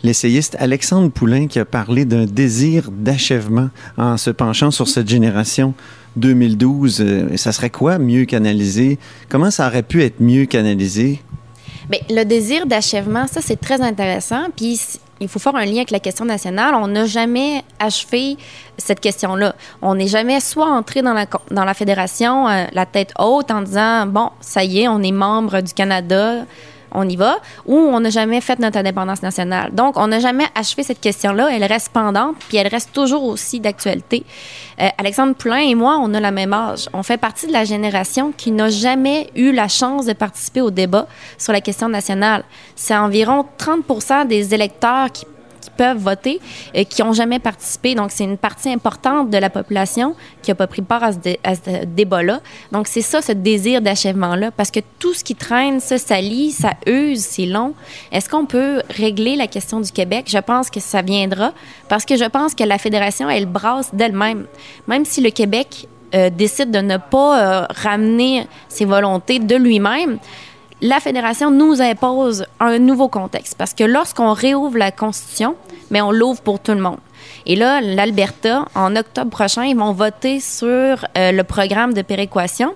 l'essayiste 0.03 0.57
Alexandre 0.59 1.09
Poulain 1.09 1.47
qui 1.47 1.59
a 1.59 1.65
parlé 1.65 2.03
d'un 2.03 2.25
désir 2.25 2.89
d'achèvement 2.91 3.69
en 3.97 4.17
se 4.17 4.29
penchant 4.29 4.71
sur 4.71 4.87
cette 4.87 5.07
génération 5.07 5.73
2012. 6.15 7.35
ça 7.37 7.51
serait 7.51 7.69
quoi 7.69 7.97
mieux 7.97 8.25
canaliser? 8.25 8.99
Comment 9.29 9.51
ça 9.51 9.67
aurait 9.67 9.83
pu 9.83 10.03
être 10.03 10.19
mieux 10.19 10.45
canalisé? 10.45 11.21
Bien, 11.89 11.99
le 12.09 12.23
désir 12.23 12.65
d'achèvement, 12.65 13.27
ça, 13.27 13.41
c'est 13.41 13.59
très 13.59 13.81
intéressant. 13.81 14.47
Puis, 14.55 14.79
il 15.23 15.29
faut 15.29 15.39
faire 15.39 15.55
un 15.55 15.65
lien 15.65 15.77
avec 15.77 15.91
la 15.91 15.99
question 15.99 16.25
nationale. 16.25 16.75
On 16.75 16.87
n'a 16.87 17.05
jamais 17.05 17.63
achevé 17.79 18.37
cette 18.77 18.99
question-là. 18.99 19.55
On 19.81 19.95
n'est 19.95 20.07
jamais 20.07 20.39
soit 20.39 20.69
entré 20.69 21.01
dans 21.01 21.13
la, 21.13 21.25
dans 21.49 21.65
la 21.65 21.73
fédération 21.73 22.47
euh, 22.47 22.65
la 22.73 22.85
tête 22.85 23.13
haute 23.17 23.49
en 23.51 23.61
disant, 23.61 24.05
bon, 24.05 24.29
ça 24.41 24.63
y 24.63 24.81
est, 24.81 24.87
on 24.87 25.01
est 25.01 25.11
membre 25.11 25.61
du 25.61 25.73
Canada, 25.73 26.45
on 26.93 27.07
y 27.07 27.15
va, 27.15 27.37
ou 27.65 27.75
on 27.75 27.99
n'a 27.99 28.09
jamais 28.09 28.41
fait 28.41 28.59
notre 28.59 28.77
indépendance 28.77 29.21
nationale. 29.21 29.73
Donc, 29.73 29.97
on 29.97 30.07
n'a 30.07 30.19
jamais 30.19 30.45
achevé 30.55 30.83
cette 30.83 30.99
question-là. 30.99 31.49
Elle 31.51 31.63
reste 31.63 31.89
pendante, 31.89 32.35
puis 32.47 32.57
elle 32.57 32.67
reste 32.67 32.93
toujours 32.93 33.23
aussi 33.23 33.59
d'actualité. 33.59 34.23
Euh, 34.81 34.87
Alexandre 34.97 35.35
Poulain 35.35 35.57
et 35.57 35.75
moi, 35.75 35.97
on 36.01 36.13
a 36.13 36.19
la 36.19 36.31
même 36.31 36.53
âge. 36.53 36.89
On 36.93 37.03
fait 37.03 37.17
partie 37.17 37.47
de 37.47 37.53
la 37.53 37.65
génération 37.65 38.33
qui 38.35 38.51
n'a 38.51 38.69
jamais 38.69 39.29
eu 39.35 39.51
la 39.51 39.67
chance 39.67 40.05
de 40.05 40.13
participer 40.13 40.61
au 40.61 40.71
débat 40.71 41.07
sur 41.37 41.53
la 41.53 41.61
question 41.61 41.89
nationale. 41.89 42.43
C'est 42.75 42.95
environ 42.95 43.45
30 43.57 44.27
des 44.27 44.53
électeurs 44.53 45.11
qui 45.11 45.25
peuvent 45.77 45.97
voter, 45.97 46.39
et 46.73 46.85
qui 46.85 47.03
n'ont 47.03 47.13
jamais 47.13 47.39
participé. 47.39 47.95
Donc, 47.95 48.11
c'est 48.11 48.23
une 48.23 48.37
partie 48.37 48.69
importante 48.69 49.29
de 49.29 49.37
la 49.37 49.49
population 49.49 50.15
qui 50.41 50.51
n'a 50.51 50.55
pas 50.55 50.67
pris 50.67 50.81
part 50.81 51.03
à 51.03 51.11
ce, 51.11 51.85
débat-là. 51.85 52.41
Donc, 52.71 52.87
c'est 52.87 53.01
ça, 53.01 53.21
ce 53.21 53.31
désir 53.31 53.81
d'achèvement-là, 53.81 54.51
parce 54.51 54.71
que 54.71 54.79
tout 54.99 55.13
ce 55.13 55.23
qui 55.23 55.35
traîne, 55.35 55.79
ça 55.79 55.97
salit, 55.97 56.51
ça 56.51 56.73
use, 56.85 57.19
c'est 57.19 57.45
long. 57.45 57.73
Est-ce 58.11 58.29
qu'on 58.29 58.45
peut 58.45 58.81
régler 58.89 59.35
la 59.35 59.47
question 59.47 59.79
du 59.79 59.91
Québec? 59.91 60.25
Je 60.27 60.39
pense 60.39 60.69
que 60.69 60.79
ça 60.79 61.01
viendra, 61.01 61.53
parce 61.89 62.05
que 62.05 62.17
je 62.17 62.25
pense 62.25 62.55
que 62.55 62.63
la 62.63 62.77
Fédération, 62.77 63.29
elle 63.29 63.45
brasse 63.45 63.93
d'elle-même. 63.93 64.45
Même 64.87 65.05
si 65.05 65.21
le 65.21 65.29
Québec 65.29 65.87
euh, 66.15 66.29
décide 66.29 66.69
de 66.69 66.79
ne 66.79 66.97
pas 66.97 67.63
euh, 67.63 67.65
ramener 67.69 68.45
ses 68.69 68.85
volontés 68.85 69.39
de 69.39 69.55
lui-même, 69.55 70.19
la 70.83 70.99
fédération 70.99 71.49
nous 71.49 71.81
impose 71.81 72.45
un 72.59 72.77
nouveau 72.77 73.07
contexte 73.07 73.55
parce 73.57 73.73
que 73.73 73.85
lorsqu'on 73.85 74.33
réouvre 74.33 74.77
la 74.77 74.91
Constitution, 74.91 75.55
mais 75.89 76.01
on 76.01 76.11
l'ouvre 76.11 76.41
pour 76.41 76.59
tout 76.59 76.73
le 76.73 76.81
monde. 76.81 76.99
Et 77.45 77.55
là, 77.55 77.79
l'Alberta, 77.79 78.65
en 78.75 78.97
octobre 78.97 79.31
prochain, 79.31 79.63
ils 79.63 79.77
vont 79.77 79.93
voter 79.93 80.41
sur 80.41 80.67
euh, 81.17 81.31
le 81.31 81.43
programme 81.45 81.93
de 81.93 82.01
péréquation 82.01 82.75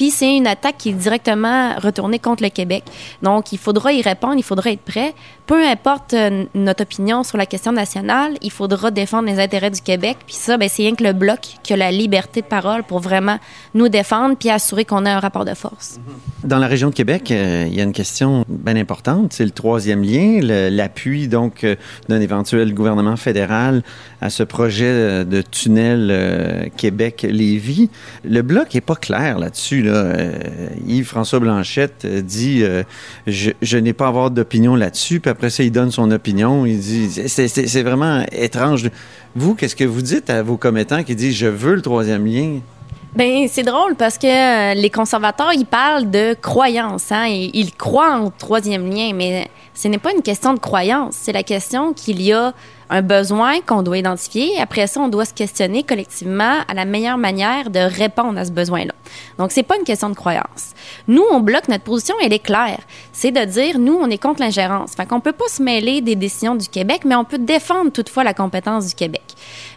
puis 0.00 0.10
c'est 0.10 0.34
une 0.34 0.46
attaque 0.46 0.78
qui 0.78 0.88
est 0.88 0.94
directement 0.94 1.74
retournée 1.76 2.18
contre 2.18 2.42
le 2.42 2.48
Québec. 2.48 2.84
Donc, 3.20 3.52
il 3.52 3.58
faudra 3.58 3.92
y 3.92 4.00
répondre, 4.00 4.36
il 4.38 4.42
faudra 4.42 4.70
être 4.70 4.80
prêt. 4.80 5.12
Peu 5.44 5.62
importe 5.62 6.14
euh, 6.14 6.44
notre 6.54 6.84
opinion 6.84 7.22
sur 7.22 7.36
la 7.36 7.44
question 7.44 7.70
nationale, 7.70 8.38
il 8.40 8.50
faudra 8.50 8.90
défendre 8.90 9.28
les 9.28 9.38
intérêts 9.38 9.70
du 9.70 9.82
Québec. 9.82 10.16
Puis 10.26 10.36
ça, 10.36 10.56
ben, 10.56 10.70
c'est 10.70 10.84
rien 10.84 10.94
que 10.94 11.04
le 11.04 11.12
bloc 11.12 11.40
qui 11.62 11.74
a 11.74 11.76
la 11.76 11.90
liberté 11.90 12.40
de 12.40 12.46
parole 12.46 12.82
pour 12.82 13.00
vraiment 13.00 13.38
nous 13.74 13.90
défendre 13.90 14.36
puis 14.38 14.48
assurer 14.48 14.86
qu'on 14.86 15.04
a 15.04 15.10
un 15.10 15.20
rapport 15.20 15.44
de 15.44 15.52
force. 15.52 16.00
Dans 16.44 16.58
la 16.58 16.66
région 16.66 16.88
de 16.88 16.94
Québec, 16.94 17.30
euh, 17.30 17.66
il 17.68 17.74
y 17.74 17.80
a 17.80 17.84
une 17.84 17.92
question 17.92 18.46
bien 18.48 18.76
importante, 18.76 19.34
c'est 19.34 19.44
le 19.44 19.50
troisième 19.50 20.02
lien, 20.02 20.40
l'appui 20.40 21.28
donc 21.28 21.64
euh, 21.64 21.76
d'un 22.08 22.22
éventuel 22.22 22.72
gouvernement 22.72 23.16
fédéral 23.16 23.82
à 24.22 24.30
ce 24.30 24.44
projet 24.44 25.24
de 25.24 25.42
tunnel 25.42 26.70
Québec-Lévis. 26.76 27.90
Le 28.24 28.42
bloc 28.42 28.74
est 28.74 28.80
pas 28.80 28.94
clair 28.94 29.38
là-dessus. 29.38 29.82
Là 29.82 29.89
euh, 29.90 30.32
Yves-François 30.86 31.40
Blanchette 31.40 32.04
euh, 32.04 32.22
dit 32.22 32.62
euh, 32.62 32.82
Je, 33.26 33.76
n'ai 33.76 33.92
pas 33.92 34.06
à 34.06 34.08
avoir 34.08 34.30
d'opinion 34.30 34.74
là-dessus. 34.74 35.20
Puis 35.20 35.30
après 35.30 35.50
ça, 35.50 35.62
il 35.62 35.72
donne 35.72 35.90
son 35.90 36.10
opinion. 36.10 36.66
Il 36.66 36.78
dit 36.78 37.10
C'est 37.28 37.82
vraiment 37.82 38.24
étrange. 38.32 38.90
Vous, 39.34 39.54
qu'est-ce 39.54 39.76
que 39.76 39.84
vous 39.84 40.02
dites 40.02 40.30
à 40.30 40.42
vos 40.42 40.56
commettants 40.56 41.02
qui 41.02 41.14
disent 41.14 41.36
Je 41.36 41.46
veux 41.46 41.74
le 41.74 41.82
troisième 41.82 42.26
lien? 42.26 42.60
Ben 43.14 43.48
c'est 43.50 43.64
drôle 43.64 43.96
parce 43.96 44.18
que 44.18 44.80
les 44.80 44.90
conservateurs 44.90 45.52
ils 45.52 45.66
parlent 45.66 46.08
de 46.08 46.32
croyance, 46.34 47.10
hein, 47.10 47.26
ils 47.26 47.74
croient 47.74 48.20
au 48.20 48.30
troisième 48.30 48.88
lien, 48.88 49.10
mais 49.12 49.48
ce 49.74 49.88
n'est 49.88 49.98
pas 49.98 50.12
une 50.12 50.22
question 50.22 50.54
de 50.54 50.58
croyance, 50.58 51.14
c'est 51.14 51.32
la 51.32 51.42
question 51.42 51.92
qu'il 51.92 52.20
y 52.22 52.32
a 52.32 52.52
un 52.90 53.02
besoin 53.02 53.60
qu'on 53.60 53.82
doit 53.82 53.98
identifier. 53.98 54.60
Après 54.60 54.88
ça, 54.88 55.00
on 55.00 55.08
doit 55.08 55.24
se 55.24 55.32
questionner 55.32 55.84
collectivement 55.84 56.58
à 56.66 56.74
la 56.74 56.84
meilleure 56.84 57.18
manière 57.18 57.70
de 57.70 57.78
répondre 57.78 58.38
à 58.38 58.44
ce 58.44 58.50
besoin-là. 58.50 58.92
Donc, 59.38 59.52
c'est 59.52 59.62
pas 59.62 59.76
une 59.78 59.84
question 59.84 60.10
de 60.10 60.16
croyance. 60.16 60.74
Nous, 61.06 61.22
on 61.30 61.40
bloque 61.40 61.68
notre 61.68 61.84
position, 61.84 62.16
elle 62.20 62.32
est 62.32 62.40
claire. 62.40 62.80
C'est 63.12 63.30
de 63.30 63.44
dire, 63.44 63.78
nous, 63.78 63.94
on 63.94 64.10
est 64.10 64.18
contre 64.18 64.40
l'ingérence. 64.40 64.94
Fait 64.96 65.06
qu'on 65.06 65.20
peut 65.20 65.32
pas 65.32 65.46
se 65.48 65.62
mêler 65.62 66.00
des 66.00 66.16
décisions 66.16 66.56
du 66.56 66.68
Québec, 66.68 67.02
mais 67.04 67.14
on 67.14 67.24
peut 67.24 67.38
défendre 67.38 67.92
toutefois 67.92 68.24
la 68.24 68.34
compétence 68.34 68.88
du 68.88 68.94
Québec. 68.94 69.22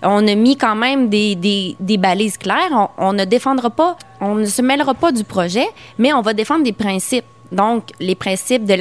On 0.01 0.27
a 0.27 0.35
mis 0.35 0.57
quand 0.57 0.75
même 0.75 1.09
des, 1.09 1.35
des, 1.35 1.97
balises 1.97 2.37
claires. 2.37 2.71
On, 2.71 2.89
on 2.97 3.13
ne 3.13 3.25
défendra 3.25 3.69
pas, 3.69 3.95
on 4.21 4.35
ne 4.35 4.45
se 4.45 4.63
mêlera 4.63 4.95
pas 4.95 5.11
du 5.11 5.23
projet, 5.23 5.67
mais 5.99 6.13
on 6.13 6.21
va 6.21 6.33
défendre 6.33 6.63
des 6.63 6.73
principes. 6.73 7.25
Donc, 7.53 7.89
les 7.99 8.15
principes 8.15 8.65
de 8.65 8.73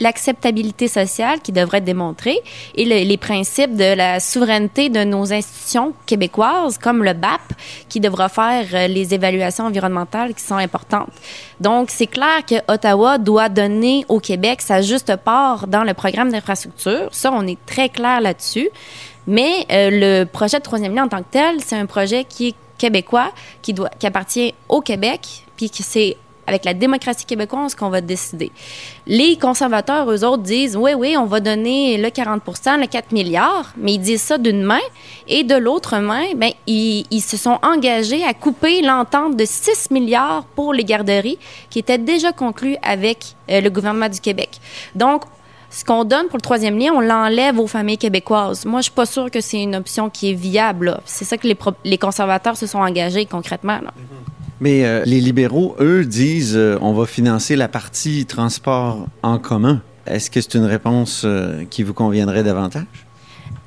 l'acceptabilité 0.00 0.88
sociale 0.88 1.40
qui 1.40 1.52
devraient 1.52 1.78
être 1.78 1.84
démontrés 1.84 2.38
et 2.74 2.84
les 2.84 3.16
principes 3.16 3.76
de 3.76 3.94
la 3.94 4.20
souveraineté 4.20 4.88
de 4.88 5.04
nos 5.04 5.32
institutions 5.32 5.94
québécoises, 6.06 6.78
comme 6.78 7.04
le 7.04 7.12
BAP, 7.12 7.40
qui 7.88 8.00
devra 8.00 8.28
faire 8.28 8.66
euh, 8.74 8.86
les 8.88 9.14
évaluations 9.14 9.66
environnementales 9.66 10.34
qui 10.34 10.42
sont 10.42 10.56
importantes. 10.56 11.12
Donc, 11.60 11.90
c'est 11.90 12.06
clair 12.06 12.44
que 12.46 12.56
Ottawa 12.72 13.18
doit 13.18 13.48
donner 13.48 14.04
au 14.08 14.20
Québec 14.20 14.60
sa 14.60 14.82
juste 14.82 15.14
part 15.16 15.66
dans 15.66 15.84
le 15.84 15.94
programme 15.94 16.30
d'infrastructure. 16.30 17.08
Ça, 17.12 17.30
on 17.32 17.46
est 17.46 17.58
très 17.66 17.88
clair 17.88 18.20
là-dessus. 18.20 18.68
Mais 19.26 19.66
euh, 19.70 19.90
le 19.92 20.24
projet 20.24 20.58
de 20.58 20.62
troisième 20.62 20.94
lien 20.94 21.04
en 21.04 21.08
tant 21.08 21.18
que 21.18 21.30
tel, 21.30 21.60
c'est 21.60 21.76
un 21.76 21.86
projet 21.86 22.24
qui 22.24 22.48
est 22.48 22.54
québécois, 22.78 23.30
qui, 23.60 23.74
doit, 23.74 23.90
qui 23.98 24.06
appartient 24.06 24.54
au 24.68 24.80
Québec, 24.80 25.44
puis 25.56 25.68
qui 25.68 25.82
c'est 25.82 26.16
avec 26.50 26.64
la 26.64 26.74
démocratie 26.74 27.24
québécoise 27.24 27.74
qu'on 27.74 27.88
va 27.88 28.00
décider. 28.00 28.50
Les 29.06 29.36
conservateurs, 29.36 30.10
eux 30.10 30.24
autres, 30.24 30.42
disent 30.42 30.76
oui, 30.76 30.92
oui, 30.94 31.16
on 31.16 31.26
va 31.26 31.40
donner 31.40 31.96
le 31.96 32.08
40% 32.08 32.80
le 32.80 32.86
4 32.86 33.12
milliards, 33.12 33.72
mais 33.76 33.94
ils 33.94 34.00
disent 34.00 34.22
ça 34.22 34.36
d'une 34.36 34.62
main 34.62 34.80
et 35.28 35.44
de 35.44 35.54
l'autre 35.54 35.98
main, 35.98 36.24
ben, 36.36 36.50
ils, 36.66 37.04
se 37.20 37.36
sont 37.36 37.58
engagés 37.62 38.24
à 38.24 38.34
couper 38.34 38.82
l'entente 38.82 39.36
de 39.36 39.44
6 39.44 39.90
milliards 39.90 40.44
pour 40.56 40.74
les 40.74 40.84
garderies 40.84 41.38
qui 41.70 41.78
était 41.78 41.98
déjà 41.98 42.32
conclue 42.32 42.76
avec 42.82 43.36
euh, 43.50 43.60
le 43.60 43.70
gouvernement 43.70 44.08
du 44.08 44.20
Québec. 44.20 44.60
Donc, 44.94 45.22
ce 45.70 45.84
qu'on 45.84 46.02
donne 46.02 46.26
pour 46.26 46.36
le 46.36 46.42
troisième 46.42 46.76
lien, 46.76 46.90
on 46.92 47.00
l'enlève 47.00 47.60
aux 47.60 47.68
familles 47.68 47.98
québécoises. 47.98 48.64
Moi, 48.64 48.80
je 48.80 48.84
suis 48.84 48.92
pas 48.92 49.06
sûre 49.06 49.30
que 49.30 49.40
c'est 49.40 49.62
une 49.62 49.76
option 49.76 50.10
qui 50.10 50.30
est 50.30 50.34
viable. 50.34 51.00
C'est 51.04 51.24
ça 51.24 51.38
que 51.38 51.46
les, 51.46 51.56
les, 51.84 51.98
conservateurs 51.98 52.56
se 52.56 52.66
sont 52.66 52.80
engagés 52.80 53.24
concrètement. 53.24 53.78
Là. 53.80 53.92
Mm-hmm. 53.96 54.39
Mais 54.60 54.84
euh, 54.84 55.04
les 55.06 55.20
libéraux, 55.20 55.74
eux, 55.80 56.04
disent 56.04 56.56
euh, 56.56 56.78
on 56.82 56.92
va 56.92 57.06
financer 57.06 57.56
la 57.56 57.68
partie 57.68 58.26
transport 58.26 59.06
en 59.22 59.38
commun. 59.38 59.80
Est-ce 60.06 60.30
que 60.30 60.40
c'est 60.40 60.54
une 60.54 60.66
réponse 60.66 61.22
euh, 61.24 61.64
qui 61.70 61.82
vous 61.82 61.94
conviendrait 61.94 62.42
davantage? 62.42 63.06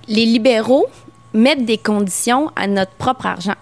Les 0.07 0.25
libéraux 0.25 0.85
mettent 1.33 1.65
des 1.65 1.79
conditions 1.79 2.51
à 2.55 2.67
notre 2.67 2.91
propre 2.91 3.25
argent. 3.25 3.55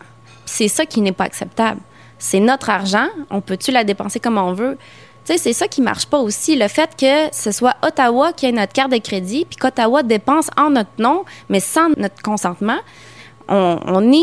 C'est 0.45 0.67
ça 0.67 0.85
qui 0.85 0.99
n'est 0.99 1.13
pas 1.13 1.23
acceptable. 1.23 1.79
C'est 2.19 2.41
notre 2.41 2.69
argent, 2.69 3.07
on 3.29 3.39
peut-tu 3.39 3.71
la 3.71 3.83
dépenser 3.83 4.19
comme 4.19 4.37
on 4.37 4.53
veut? 4.53 4.77
C'est 5.23 5.53
ça 5.53 5.67
qui 5.67 5.81
marche 5.81 6.07
pas 6.07 6.19
aussi. 6.19 6.57
Le 6.57 6.67
fait 6.67 6.89
que 6.99 7.33
ce 7.33 7.51
soit 7.51 7.75
Ottawa 7.83 8.33
qui 8.33 8.47
ait 8.47 8.51
notre 8.51 8.73
carte 8.73 8.91
de 8.91 8.97
crédit, 8.97 9.45
puis 9.45 9.55
qu'Ottawa 9.55 10.03
dépense 10.03 10.49
en 10.57 10.71
notre 10.71 10.89
nom, 10.97 11.23
mais 11.47 11.59
sans 11.59 11.89
notre 11.95 12.21
consentement, 12.21 12.79
on, 13.47 13.79
on 13.85 14.13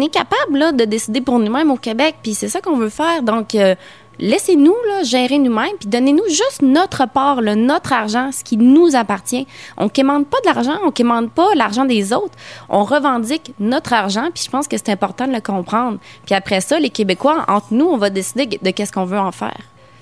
est, 0.00 0.08
capable 0.08 0.76
de 0.76 0.84
décider 0.84 1.20
pour 1.20 1.38
nous-mêmes 1.38 1.70
au 1.70 1.76
Québec, 1.76 2.16
puis 2.22 2.34
c'est 2.34 2.48
ça 2.48 2.60
qu'on 2.60 2.76
veut 2.76 2.88
faire. 2.88 3.22
Donc, 3.22 3.54
euh, 3.54 3.74
laissez-nous 4.18 4.74
gérer 5.02 5.38
nous-mêmes, 5.38 5.76
puis 5.78 5.88
donnez-nous 5.88 6.28
juste 6.28 6.62
notre 6.62 7.06
part, 7.08 7.40
notre 7.42 7.92
argent, 7.92 8.30
ce 8.32 8.42
qui 8.42 8.56
nous 8.56 8.96
appartient. 8.96 9.46
On 9.76 9.84
ne 9.84 9.88
quémande 9.88 10.26
pas 10.26 10.38
de 10.40 10.46
l'argent, 10.46 10.78
on 10.82 10.86
ne 10.86 10.92
quémande 10.92 11.30
pas 11.30 11.54
l'argent 11.54 11.84
des 11.84 12.12
autres. 12.12 12.36
On 12.68 12.84
revendique 12.84 13.54
notre 13.60 13.92
argent, 13.92 14.28
puis 14.34 14.44
je 14.44 14.50
pense 14.50 14.68
que 14.68 14.76
c'est 14.76 14.90
important 14.90 15.26
de 15.26 15.32
le 15.32 15.40
comprendre. 15.40 15.98
Puis 16.26 16.34
après 16.34 16.60
ça, 16.60 16.78
les 16.78 16.90
Québécois, 16.90 17.44
entre 17.48 17.68
nous, 17.72 17.86
on 17.86 17.96
va 17.96 18.10
décider 18.10 18.46
de 18.46 18.70
qu'est-ce 18.70 18.92
qu'on 18.92 19.04
veut 19.04 19.18
en 19.18 19.32
faire. 19.32 19.60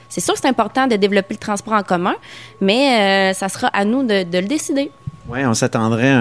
C'est 0.08 0.20
sûr 0.20 0.34
que 0.34 0.40
c'est 0.40 0.48
important 0.48 0.86
de 0.86 0.96
développer 0.96 1.34
le 1.34 1.38
transport 1.38 1.74
en 1.74 1.82
commun, 1.82 2.14
mais 2.60 3.32
euh, 3.32 3.34
ça 3.34 3.48
sera 3.48 3.66
à 3.68 3.84
nous 3.84 4.02
de 4.04 4.38
le 4.38 4.46
décider. 4.46 4.90
Oui, 5.28 5.44
on 5.44 5.54
s'attendrait 5.54 6.14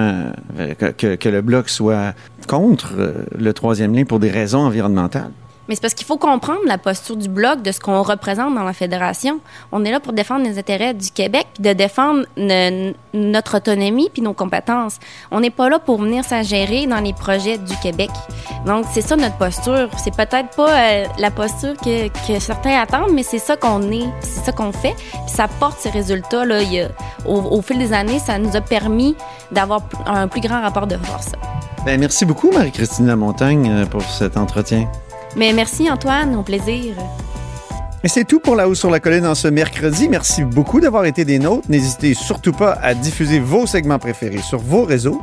que, 0.80 0.92
que, 0.92 1.16
que, 1.16 1.30
le 1.30 1.42
Bloc 1.42 1.70
soit 1.70 2.14
contre 2.48 2.94
euh, 2.98 3.14
le 3.38 3.54
troisième 3.54 3.94
lien 3.94 4.04
pour 4.04 4.20
des 4.20 4.32
raisons 4.32 4.62
environnementales. 4.62 5.32
Mais 5.68 5.76
c'est 5.76 5.82
parce 5.82 5.94
qu'il 5.94 6.06
faut 6.06 6.18
comprendre 6.18 6.62
la 6.66 6.78
posture 6.78 7.16
du 7.16 7.30
Bloc, 7.30 7.62
de 7.62 7.72
ce 7.72 7.80
qu'on 7.80 8.02
représente 8.04 8.54
dans 8.54 8.64
la 8.64 8.74
Fédération. 8.74 9.40
On 9.72 9.84
est 9.84 9.92
là 9.92 10.00
pour 10.00 10.14
défendre 10.14 10.46
les 10.46 10.60
intérêts 10.60 10.94
du 10.94 11.12
Québec, 11.12 11.48
puis 11.54 11.64
de 11.64 11.74
défendre 11.74 12.26
notre 13.14 13.58
autonomie, 13.58 14.10
puis 14.12 14.22
nos 14.22 14.34
compétences. 14.34 15.00
On 15.32 15.40
n'est 15.40 15.50
pas 15.50 15.70
là 15.70 15.80
pour 15.80 16.02
venir 16.02 16.24
s'ingérer 16.24 16.86
dans 16.86 17.00
les 17.00 17.14
projets 17.14 17.58
du 17.58 17.76
Québec. 17.78 18.12
Donc, 18.66 18.86
c'est 18.92 19.02
ça 19.02 19.16
notre 19.16 19.38
posture. 19.38 19.90
C'est 20.04 20.16
peut-être 20.16 20.56
pas 20.56 20.70
euh, 20.70 21.06
la 21.18 21.32
posture 21.32 21.74
que, 21.78 22.40
certains 22.40 22.80
attendent, 22.80 23.12
mais 23.14 23.24
c'est 23.24 23.40
ça 23.40 23.56
qu'on 23.58 23.92
est, 23.92 24.08
c'est 24.22 24.46
ça 24.46 24.52
qu'on 24.52 24.72
fait. 24.72 24.96
Puis 25.12 25.36
ça 25.36 25.48
porte 25.48 25.80
ces 25.80 25.90
résultats-là. 25.90 26.60
Au, 27.26 27.36
au 27.36 27.62
fil 27.62 27.78
des 27.78 27.94
années, 27.94 28.20
ça 28.20 28.38
nous 28.38 28.56
a 28.56 28.62
permis 28.62 29.16
d'avoir 29.52 29.82
un 30.06 30.28
plus 30.28 30.42
grand 30.42 30.62
rapport 30.62 30.88
de 30.88 30.98
force. 30.98 31.32
Bien, 31.86 31.98
merci 31.98 32.26
beaucoup, 32.26 32.52
Marie-Christine 32.52 33.06
Lamontagne, 33.06 33.70
euh, 33.70 33.86
pour 33.86 34.02
cet 34.02 34.38
entretien. 34.38 34.90
Mais 35.36 35.52
merci 35.52 35.90
Antoine, 35.90 36.36
au 36.36 36.44
plaisir. 36.44 36.96
Et 38.04 38.08
c'est 38.08 38.24
tout 38.24 38.40
pour 38.40 38.56
La 38.56 38.70
Haut 38.70 38.76
sur 38.76 38.92
la 38.92 39.00
Colline 39.00 39.26
en 39.26 39.36
ce 39.36 39.48
mercredi. 39.48 40.08
Merci 40.08 40.44
beaucoup 40.44 40.80
d'avoir 40.80 41.06
été 41.06 41.26
des 41.26 41.40
nôtres. 41.40 41.70
N'hésitez 41.70 42.14
surtout 42.14 42.52
pas 42.52 42.74
à 42.74 42.94
diffuser 42.94 43.40
vos 43.40 43.66
segments 43.66 44.00
préférés 44.00 44.42
sur 44.42 44.60
vos 44.60 44.84
réseaux. 44.84 45.22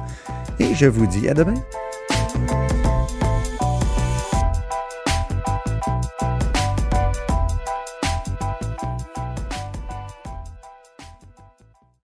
Et 0.58 0.74
je 0.74 0.86
vous 0.86 1.06
dis 1.06 1.28
à 1.28 1.34
demain. 1.34 1.54